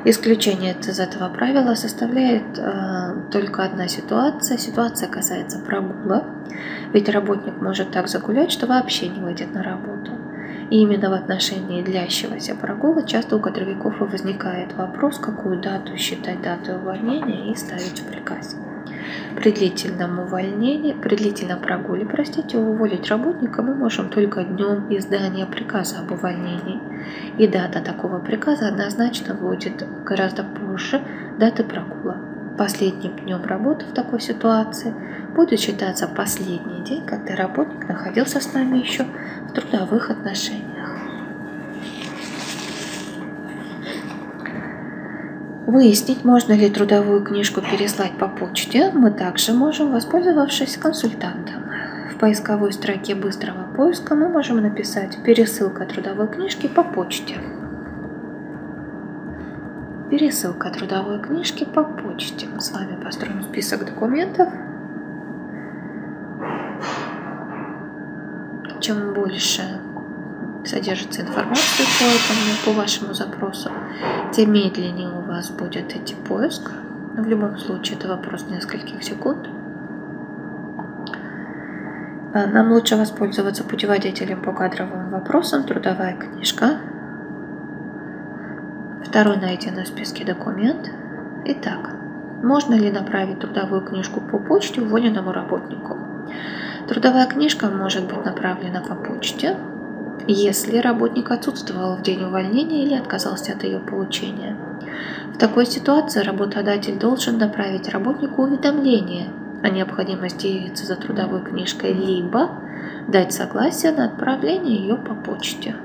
[0.05, 4.57] Исключение из этого правила составляет э, только одна ситуация.
[4.57, 6.25] Ситуация касается прогула,
[6.91, 10.11] ведь работник может так загулять, что вообще не выйдет на работу.
[10.69, 16.41] И именно в отношении длящегося прогула часто у кадровиков и возникает вопрос, какую дату считать
[16.41, 18.57] датой увольнения и ставить в приказе.
[19.35, 25.99] При длительном увольнении, при длительном прогуле, простите, уволить работника мы можем только днем издания приказа
[25.99, 26.79] об увольнении.
[27.37, 31.01] И дата такого приказа однозначно будет гораздо позже
[31.39, 32.17] даты прогула.
[32.57, 34.93] Последним днем работы в такой ситуации
[35.35, 39.05] будет считаться последний день, когда работник находился с нами еще
[39.49, 40.72] в трудовых отношениях.
[45.65, 51.63] Выяснить, можно ли трудовую книжку переслать по почте, мы также можем, воспользовавшись консультантом.
[52.13, 57.35] В поисковой строке быстрого поиска мы можем написать «Пересылка трудовой книжки по почте».
[60.09, 62.45] Пересылка трудовой книжки по почте.
[62.53, 64.49] Мы с вами построим список документов.
[68.81, 69.79] Чем больше
[70.65, 73.69] содержится информация по этому, по вашему запросу,
[74.31, 76.71] тем медленнее у вас будет идти поиск.
[77.15, 79.47] Но в любом случае это вопрос нескольких секунд.
[82.33, 86.79] А, нам лучше воспользоваться путеводителем по кадровым вопросам «Трудовая книжка».
[89.05, 90.89] Второй найденный в списке документ.
[91.45, 91.91] Итак,
[92.41, 95.97] можно ли направить трудовую книжку по почте уволенному работнику?
[96.87, 99.55] Трудовая книжка может быть направлена по почте
[100.27, 104.55] если работник отсутствовал в день увольнения или отказался от ее получения.
[105.33, 109.29] В такой ситуации работодатель должен направить работнику уведомление
[109.61, 112.49] о необходимости явиться за трудовой книжкой, либо
[113.07, 115.75] дать согласие на отправление ее по почте.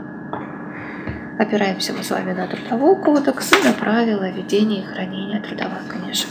[1.38, 6.30] Опираемся мы с вами на трудовой кодекс и на правила ведения и хранения трудовых книжек.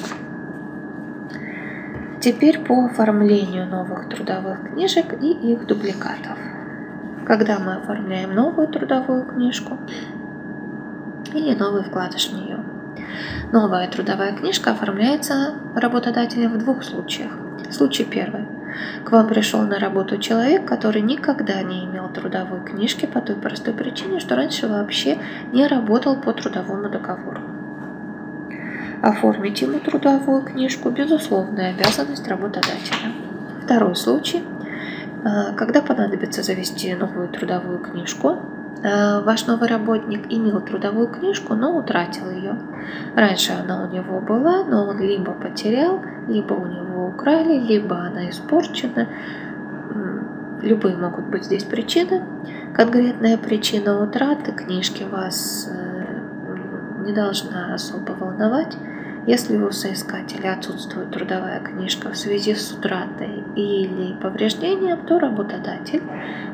[2.20, 6.38] Теперь по оформлению новых трудовых книжек и их дубликатов
[7.28, 9.78] когда мы оформляем новую трудовую книжку
[11.34, 12.60] или новый вкладыш в нее.
[13.52, 17.32] Новая трудовая книжка оформляется работодателем в двух случаях.
[17.70, 18.46] Случай первый.
[19.04, 23.74] К вам пришел на работу человек, который никогда не имел трудовой книжки по той простой
[23.74, 25.18] причине, что раньше вообще
[25.52, 27.42] не работал по трудовому договору.
[29.02, 33.12] Оформить ему трудовую книжку– безусловная обязанность работодателя.
[33.66, 34.44] Второй случай–
[35.56, 38.40] когда понадобится завести новую трудовую книжку,
[38.84, 42.58] а, ваш новый работник имел трудовую книжку, но утратил ее.
[43.16, 48.30] Раньше она у него была, но он либо потерял, либо у него украли, либо она
[48.30, 49.08] испорчена.
[50.62, 52.24] Любые могут быть здесь причины.
[52.74, 58.76] Конкретная причина утраты книжки вас э, не должна особо волновать.
[59.28, 66.02] Если у соискателя отсутствует трудовая книжка в связи с утратой или повреждением, то работодатель,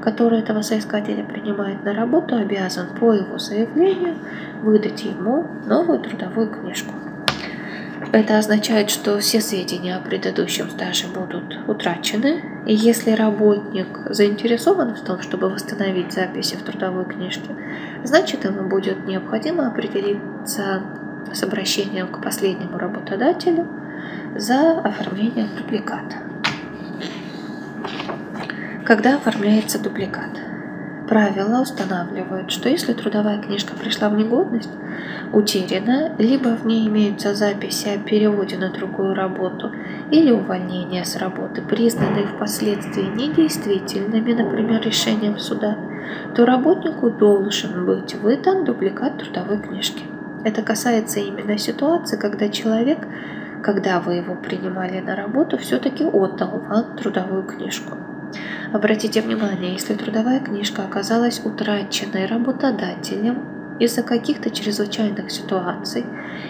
[0.01, 4.15] который этого соискателя принимает на работу, обязан по его заявлению
[4.63, 6.95] выдать ему новую трудовую книжку.
[8.11, 15.01] Это означает, что все сведения о предыдущем стаже будут утрачены, и если работник заинтересован в
[15.01, 17.55] том, чтобы восстановить записи в трудовой книжке,
[18.03, 20.81] значит ему будет необходимо определиться
[21.31, 23.67] с обращением к последнему работодателю
[24.35, 26.17] за оформлением дубликата.
[28.85, 30.31] Когда оформляется дубликат?
[31.07, 34.69] Правила устанавливают, что если трудовая книжка пришла в негодность,
[35.31, 39.71] утеряна, либо в ней имеются записи о переводе на другую работу
[40.11, 45.77] или увольнение с работы, признанные впоследствии недействительными, например, решением суда,
[46.35, 50.12] то работнику должен быть выдан дубликат трудовой книжки.
[50.43, 53.07] Это касается именно ситуации, когда человек,
[53.61, 57.97] когда вы его принимали на работу, все-таки отдал вам трудовую книжку.
[58.73, 66.05] Обратите внимание, если трудовая книжка оказалась утраченной работодателем из-за каких-то чрезвычайных ситуаций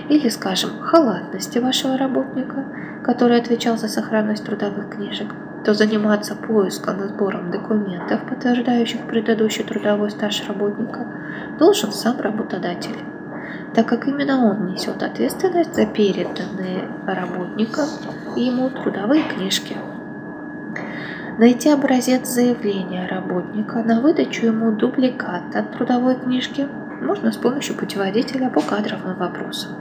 [0.09, 2.65] или, скажем, халатности вашего работника,
[3.03, 10.09] который отвечал за сохранность трудовых книжек, то заниматься поиском и сбором документов, подтверждающих предыдущий трудовой
[10.09, 11.05] стаж работника,
[11.59, 12.95] должен сам работодатель,
[13.73, 17.87] так как именно он несет ответственность за переданные работникам
[18.35, 19.75] ему трудовые книжки.
[21.37, 26.67] Найти образец заявления работника на выдачу ему дубликата трудовой книжки
[27.01, 29.71] можно с помощью путеводителя по кадровым вопросам.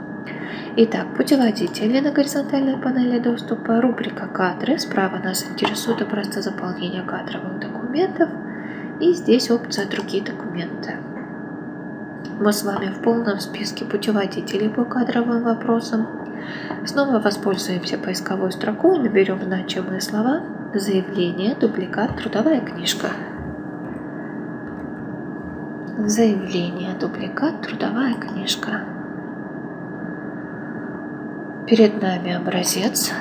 [0.75, 4.79] Итак, путеводители на горизонтальной панели доступа, рубрика «Кадры».
[4.79, 8.29] Справа нас интересует образцы заполнения кадровых документов.
[8.99, 10.97] И здесь опция «Другие документы».
[12.39, 16.07] Мы с вами в полном списке путеводителей по кадровым вопросам.
[16.85, 20.41] Снова воспользуемся поисковой строкой наберем значимые слова
[20.73, 23.07] «Заявление», «Дубликат», «Трудовая книжка».
[26.05, 28.81] Заявление, дубликат, трудовая книжка.
[31.67, 33.11] Перед нами образец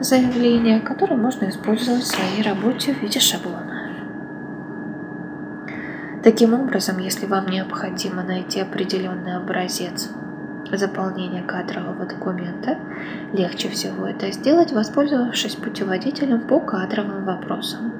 [0.00, 3.71] заявления, который можно использовать в своей работе в виде шаблона.
[6.22, 10.08] Таким образом, если вам необходимо найти определенный образец
[10.70, 12.78] заполнения кадрового документа,
[13.32, 17.92] легче всего это сделать, воспользовавшись путеводителем по кадровым вопросам.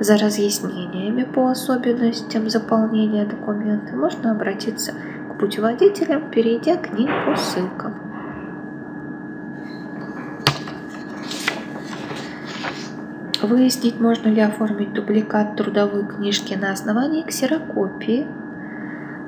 [0.00, 8.09] За разъяснениями по особенностям заполнения документа можно обратиться к путеводителям, перейдя к ним по ссылкам.
[13.42, 18.26] Выяснить, можно ли оформить дубликат трудовой книжки на основании ксерокопии.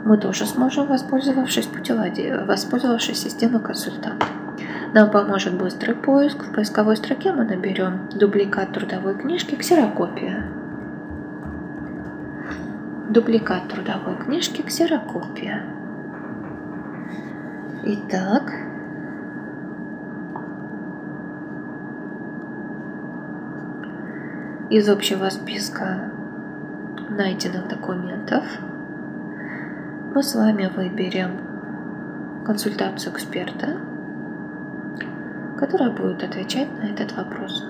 [0.04, 4.26] Мы тоже сможем, воспользовавшись путеводи, воспользовавшись системой консультанта.
[4.92, 6.44] Нам поможет быстрый поиск.
[6.44, 10.50] В поисковой строке мы наберем дубликат трудовой книжки ксерокопия.
[13.08, 15.64] Дубликат трудовой книжки ксерокопия.
[17.84, 18.52] Итак,
[24.72, 26.10] из общего списка
[27.10, 28.42] найденных документов
[30.14, 33.76] мы с вами выберем консультацию эксперта,
[35.58, 37.62] которая будет отвечать на этот вопрос.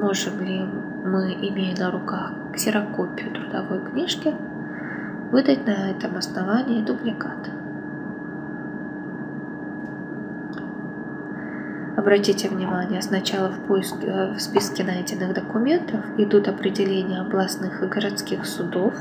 [0.00, 4.32] Можем ли мы, имея на руках ксерокопию трудовой книжки,
[5.32, 7.50] выдать на этом основании дубликат?
[12.04, 18.44] Обратите внимание, сначала в, поиске, э, в списке найденных документов идут определения областных и городских
[18.44, 18.92] судов.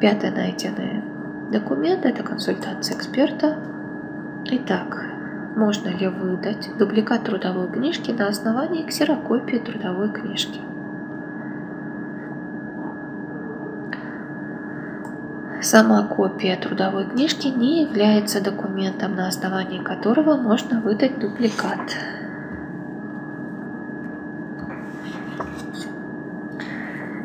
[0.00, 1.04] Пятый найденный
[1.52, 3.56] документ– это консультация эксперта.
[4.46, 5.06] Итак,
[5.54, 10.60] можно ли выдать дубликат трудовой книжки на основании ксерокопии трудовой книжки?
[15.62, 21.80] Сама копия трудовой книжки не является документом, на основании которого можно выдать дубликат.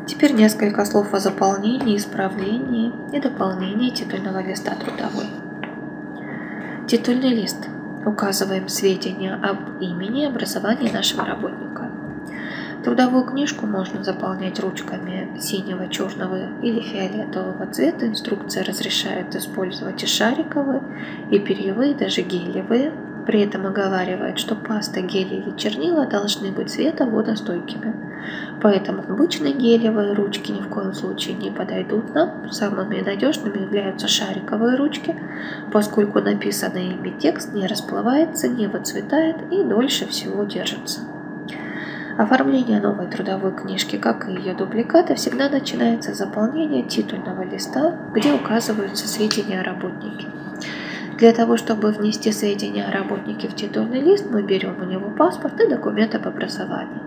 [0.06, 5.26] Теперь несколько слов о заполнении, исправлении и дополнении титульного листа трудовой.
[6.86, 7.68] Титульный лист.
[8.04, 11.65] Указываем сведения об имени и образовании нашего работника.
[12.86, 18.06] Трудовую книжку можно заполнять ручками синего, черного или фиолетового цвета.
[18.06, 20.80] Инструкция разрешает использовать и шариковые,
[21.32, 22.92] и перьевые, даже гелевые.
[23.26, 27.92] При этом оговаривает, что паста, гель или чернила должны быть световодостойкими.
[28.62, 32.48] Поэтому обычные гелевые ручки ни в коем случае не подойдут нам.
[32.52, 35.16] Самыми надежными являются шариковые ручки,
[35.72, 41.00] поскольку написанный ими текст не расплывается, не выцветает и дольше всего держится.
[42.18, 48.32] Оформление новой трудовой книжки, как и ее дубликата, всегда начинается с заполнения титульного листа, где
[48.32, 50.26] указываются сведения о работнике.
[51.18, 55.60] Для того, чтобы внести сведения о работнике в титульный лист, мы берем у него паспорт
[55.60, 57.02] и документ об образовании.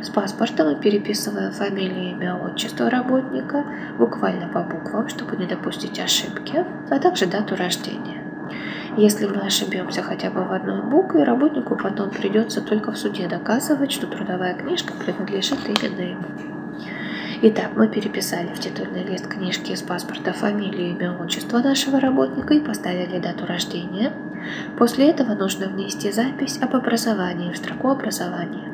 [0.00, 3.64] С паспорта мы переписываем фамилию, имя, отчество работника,
[3.98, 8.23] буквально по буквам, чтобы не допустить ошибки, а также дату рождения.
[8.96, 13.90] Если мы ошибемся хотя бы в одной букве, работнику потом придется только в суде доказывать,
[13.90, 16.26] что трудовая книжка принадлежит именно ему.
[17.42, 22.60] Итак, мы переписали в титульный лист книжки из паспорта фамилию, имя, отчество нашего работника и
[22.60, 24.12] поставили дату рождения.
[24.78, 28.70] После этого нужно внести запись об образовании в строку образования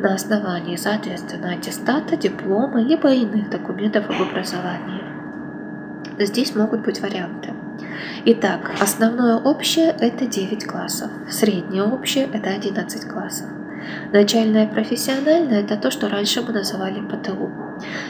[0.00, 5.02] на основании, соответственно, аттестата, диплома либо иных документов об образовании.
[6.18, 7.52] Здесь могут быть варианты.
[8.24, 13.46] Итак, основное общее– это 9 классов, среднее общее– это 11 классов.
[14.12, 17.50] Начальное профессиональное– это то, что раньше мы называли ПТУ.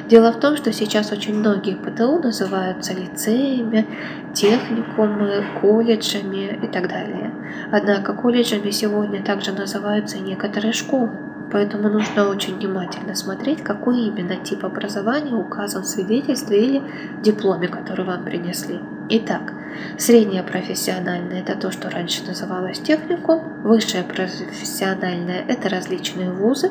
[0.08, 3.86] Дело в том, что сейчас очень многие ПТУ называются лицеями,
[4.34, 7.32] техникумы, колледжами и так далее.
[7.70, 11.10] Однако колледжами сегодня также называются некоторые школы.
[11.52, 16.82] Поэтому нужно очень внимательно смотреть, какой именно тип образования указан в свидетельстве или
[17.22, 18.80] дипломе, который вам принесли.
[19.12, 19.52] Итак,
[19.98, 23.60] среднее профессиональное– это то, что раньше называлось техникум.
[23.64, 26.70] Высшее профессиональное– это различные вузы.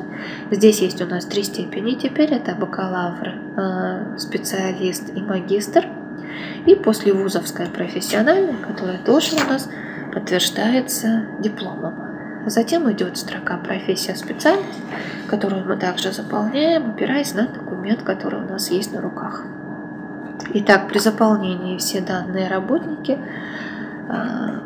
[0.49, 5.85] Здесь есть у нас три степени теперь– это бакалавр, э, специалист и магистр.
[6.65, 9.69] И после вузовское профессиональное, которое тоже у нас
[10.13, 12.45] подтверждается дипломом.
[12.45, 14.79] Затем идет строка «Профессия специальность»,
[15.27, 19.43] которую мы также заполняем, опираясь на документ, который у нас есть на руках.
[20.53, 23.17] Итак, при заполнении все данные работники
[24.09, 24.61] а,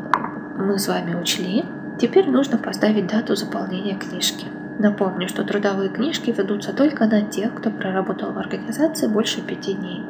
[0.58, 1.66] мы с вами учли.
[2.00, 4.48] Теперь нужно поставить дату заполнения книжки.
[4.80, 10.04] Напомню, что трудовые книжки ведутся только на тех, кто проработал в организации больше пяти дней.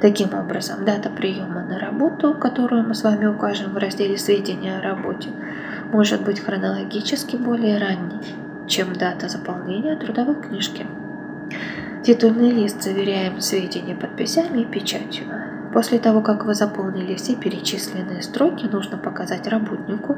[0.00, 4.82] Таким образом, дата приема на работу, которую мы с вами укажем в разделе «Сведения о
[4.82, 5.28] работе»,
[5.92, 8.20] может быть хронологически более ранней,
[8.66, 10.86] чем дата заполнения трудовой книжки.
[12.02, 15.26] Титульный лист заверяем сведения подписями и печатью.
[15.72, 20.16] После того, как вы заполнили все перечисленные строки, нужно показать работнику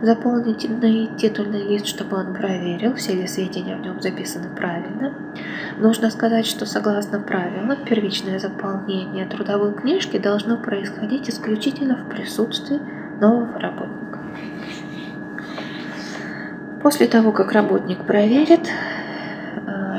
[0.00, 5.12] заполненный титульный лист, чтобы он проверил, все ли сведения в нем записаны правильно.
[5.78, 12.80] Нужно сказать, что согласно правилам, первичное заполнение трудовой книжки должно происходить исключительно в присутствии
[13.20, 14.20] нового работника.
[16.80, 18.70] После того, как работник проверит,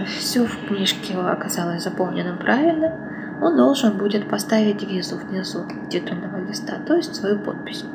[0.05, 2.93] все в книжке оказалось заполненным правильно,
[3.41, 7.85] он должен будет поставить визу внизу титульного листа, то есть свою подпись.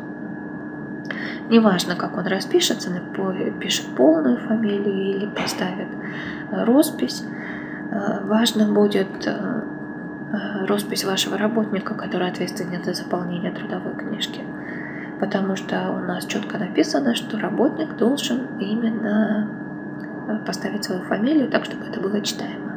[1.48, 2.90] Неважно, как он распишется,
[3.60, 5.88] пишет полную фамилию или поставит
[6.50, 7.24] э, роспись.
[7.90, 9.08] Э, важно будет
[10.68, 14.42] роспись вашего работника, который ответственен за заполнение трудовой книжки
[15.20, 19.59] потому что у нас четко написано, что работник должен именно э,
[20.38, 22.76] поставить свою фамилию так, чтобы это было читаемо.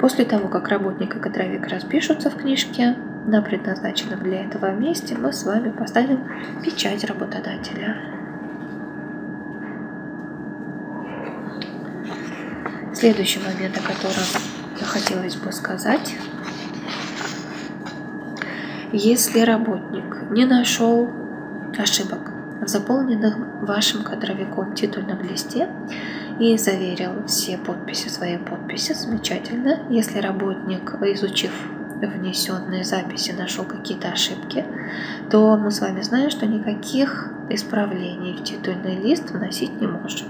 [0.00, 2.96] После того, как работник и кадровик распишутся в книжке
[3.26, 6.28] на предназначенном для этого месте, мы с вами поставим
[6.62, 7.96] печать работодателя.
[12.94, 14.24] Следующий момент, о котором
[14.84, 16.16] хотелось бы сказать.
[18.92, 21.10] Если работник не нашел
[21.76, 25.68] ошибок, заполненных вашим кадровиком титульном листе
[26.38, 28.92] и заверил все подписи своей подписи.
[28.92, 29.80] Замечательно.
[29.90, 31.52] Если работник, изучив
[32.00, 34.64] внесенные записи, нашел какие-то ошибки,
[35.30, 40.28] то мы с вами знаем, что никаких исправлений в титульный лист вносить не можем.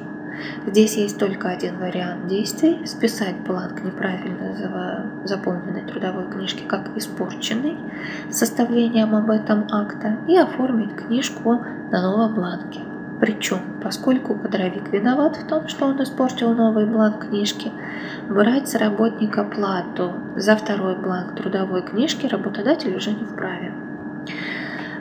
[0.66, 4.54] Здесь есть только один вариант действий– списать бланк неправильно
[5.24, 7.76] заполненной трудовой книжки как испорченный
[8.30, 12.80] составлением об этом акта и оформить книжку на новом бланке.
[13.20, 17.72] Причем, поскольку кадровик виноват в том, что он испортил новый бланк книжки,
[18.28, 23.72] брать с работника плату за второй бланк трудовой книжки работодатель уже не вправе.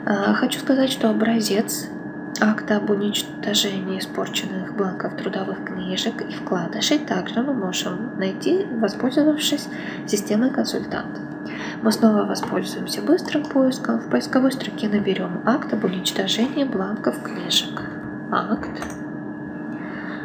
[0.04, 1.88] А, хочу сказать, что образец
[2.40, 9.68] акта об уничтожении испорченных бланков трудовых книжек и вкладышей также мы можем найти, воспользовавшись
[10.06, 11.20] системой консультант.
[11.82, 14.00] Мы снова воспользуемся быстрым поиском.
[14.00, 17.97] В поисковой строке наберем акт об уничтожении бланков книжек.
[18.30, 18.68] Акт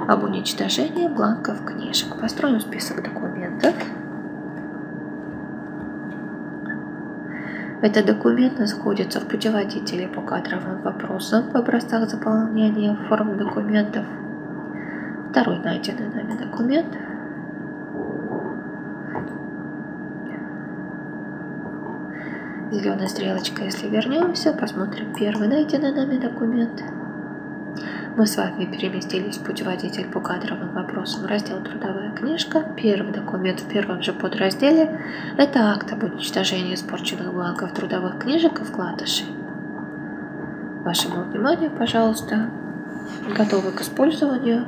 [0.10, 2.20] об уничтожении бланков книжек.
[2.20, 3.74] Построим список документов.
[7.82, 14.06] Этот документ находится в путеводителе по кадровым вопросам в образцах заполнения форм документов.
[15.30, 16.98] Второй найденный нами документ.
[22.70, 26.84] Зеленая стрелочка, если вернемся, посмотрим первый найденный нами документ.
[28.16, 32.64] Мы с вами переместились в путеводитель кадровым вопросам, раздел «Трудовая книжка».
[32.78, 35.02] Первый документ в первом же подразделе–
[35.38, 39.26] это акт об уничтожении испорченных бланков трудовых книжек и вкладышей.
[40.84, 42.52] Вашему вниманию, пожалуйста,
[43.36, 44.68] готовы к использованию.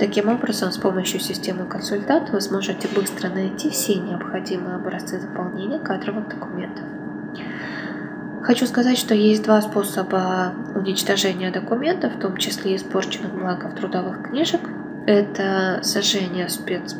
[0.00, 6.28] Таким образом, с помощью системы консультант вы сможете быстро найти все необходимые образцы заполнения кадровых
[6.28, 6.95] документов.
[8.46, 14.60] Хочу сказать, что есть два способа уничтожения документов, в том числе испорченных бланков трудовых книжек.
[15.04, 16.94] Это сожжение спец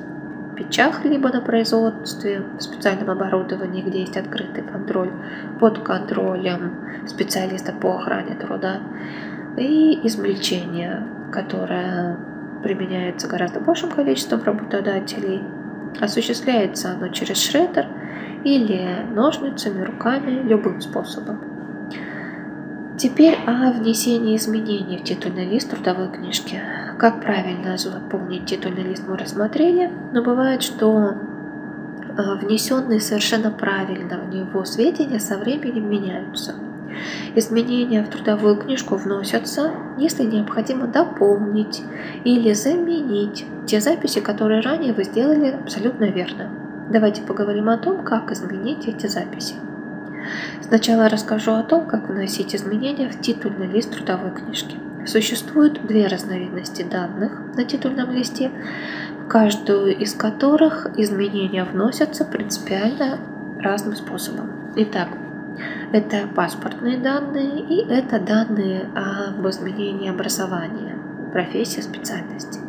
[0.56, 5.12] печах, либо на производстве в специальном оборудовании, где есть открытый контроль,
[5.60, 8.80] под контролем специалиста по охране труда,
[9.56, 12.16] и измельчение, которое
[12.64, 15.44] применяется гораздо большим количеством работодателей.
[16.00, 17.86] Осуществляется оно через шредер
[18.46, 21.40] или ножницами, руками, любым способом.
[22.96, 26.62] Теперь о внесении изменений в титульный лист трудовой книжки.
[26.96, 31.14] Как правильно заполнить титульный лист мы рассмотрели, но бывает, что
[32.16, 36.54] а, внесенные совершенно правильно в него сведения со временем меняются.
[37.34, 41.82] Изменения в трудовую книжку вносятся, если необходимо дополнить
[42.22, 46.65] или заменить те записи, которые ранее вы сделали абсолютно верно.
[46.90, 49.54] Давайте поговорим о том, как изменить эти записи.
[50.62, 54.76] Сначала расскажу о том, как вносить изменения в титульный лист трудовой книжки.
[55.04, 58.50] Существуют две разновидности данных на титульном листе,
[59.24, 63.18] в каждую из которых изменения вносятся принципиально
[63.60, 64.72] разным способом.
[64.76, 65.08] Итак,
[65.92, 70.96] это паспортные данные и это данные об изменении образования,
[71.32, 72.60] профессии, специальности.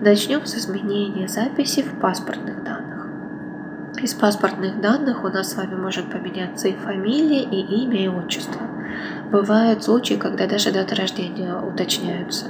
[0.00, 2.85] Начнем с изменения записи в паспортных данных.
[4.02, 8.60] Из паспортных данных у нас с вами может поменяться и фамилия, и имя, и отчество.
[9.32, 12.46] Бывают случаи, когда даже даты рождения уточняются.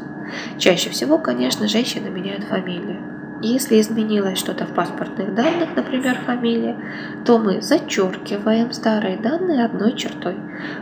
[0.59, 3.39] Чаще всего, конечно, женщины меняют фамилию.
[3.43, 6.77] Если изменилось что-то в паспортных данных, например, фамилия,
[7.25, 10.37] то мы зачеркиваем старые данные одной чертой,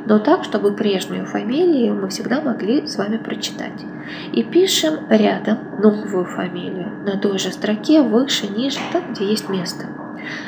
[0.06, 3.84] но так, чтобы прежнюю фамилию мы всегда могли с вами прочитать.
[4.32, 9.86] И пишем рядом новую фамилию на той же строке, выше, ниже, там, где есть место.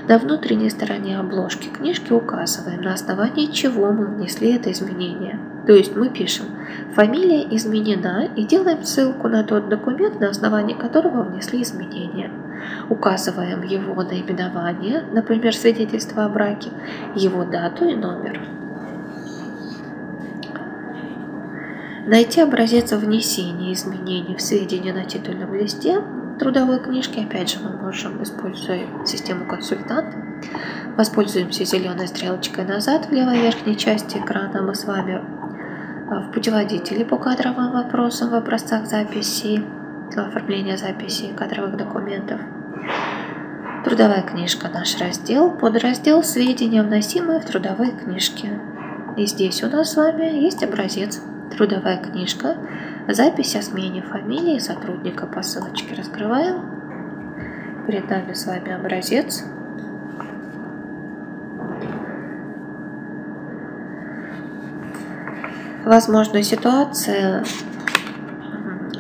[0.08, 5.38] На внутренней стороне обложки книжки указываем, на основании чего мы внесли это изменение.
[5.66, 6.46] То есть мы пишем
[6.94, 12.30] «фамилия изменена» и делаем ссылку на тот документ, на основании которого внесли изменения.
[12.88, 16.70] Указываем его наименование, например, свидетельство о браке,
[17.14, 18.40] его дату и номер.
[22.06, 26.00] Найти образец внесения изменений в сведения на титульном листе
[26.38, 30.14] трудовой книжки, опять же, мы можем, используя систему консультант,
[30.96, 34.62] воспользуемся зеленой стрелочкой назад в левой верхней части экрана.
[34.62, 35.20] Мы с вами
[36.08, 39.64] а, в путеводителе по кадровым вопросам в образцах записи,
[40.16, 42.40] оформления записи кадровых документов.
[43.84, 48.48] Трудовая книжка наш раздел, подраздел сведения, вносимые в трудовые книжки.
[49.16, 51.20] И здесь у нас с вами есть образец
[51.50, 52.56] трудовая книжка,
[53.08, 57.84] Запись о смене фамилии сотрудника по ссылочке раскрываем.
[57.86, 59.44] Перед нами с вами образец.
[65.84, 67.44] Возможно, ситуация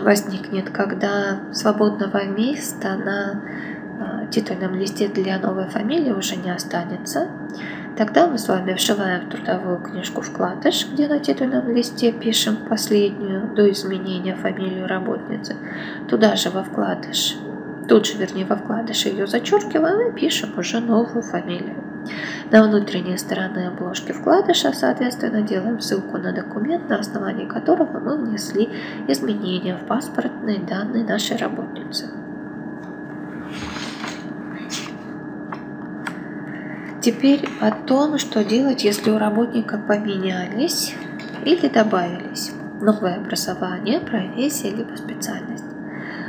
[0.00, 3.42] возникнет, когда свободного места на
[3.98, 7.26] а, титульном листе для новой фамилии уже не останется.
[7.96, 13.70] Тогда мы с вами вшиваем трудовую книжку вкладыш, где на титульном листе пишем последнюю до
[13.72, 15.56] изменения фамилию работницы.
[16.06, 17.36] Туда же во вкладыш,
[17.88, 21.82] тут же, вернее, во вкладыш ее зачеркиваем и пишем уже новую фамилию.
[22.50, 28.68] На внутренней стороне обложки вкладыша, соответственно, делаем ссылку на документ, на основании которого мы внесли
[29.08, 32.25] изменения в паспортные данные нашей работницы.
[37.06, 40.92] Теперь о том, что делать, если у работника поменялись
[41.44, 42.50] или добавились
[42.80, 45.62] новое образование, профессия либо специальность.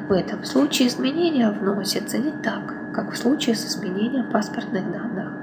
[0.07, 5.34] В этом случае изменения вносятся не так, как в случае с изменением паспортных данных.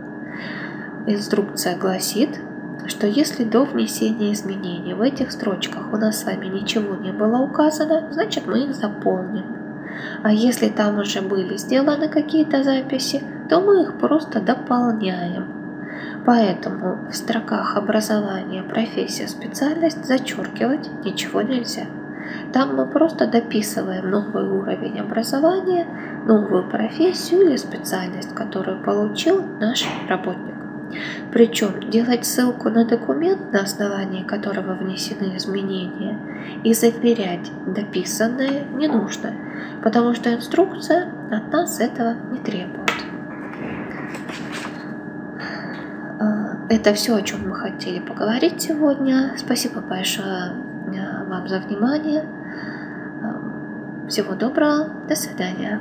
[1.09, 2.41] Инструкция гласит,
[2.87, 7.39] что если до внесения изменений в этих строчках у нас с вами ничего не было
[7.39, 9.47] указано, значит мы их заполним.
[10.23, 15.47] А если там уже были сделаны какие-то записи, то мы их просто дополняем.
[16.25, 21.85] Поэтому в строках образования, профессия, специальность зачеркивать ничего нельзя.
[22.53, 25.87] Там мы просто дописываем новый уровень образования,
[26.27, 30.55] новую профессию или специальность, которую получил наш работник.
[31.33, 36.19] Причем делать ссылку на документ, на основании которого внесены изменения,
[36.63, 39.33] и заверять дописанное не нужно,
[39.83, 42.91] потому что инструкция от нас этого не требует.
[46.21, 49.35] А, это все, о чем мы хотели поговорить сегодня.
[49.37, 50.53] Спасибо большое
[50.89, 52.25] а, вам за внимание.
[53.23, 54.89] А, всего доброго.
[55.09, 55.81] До свидания.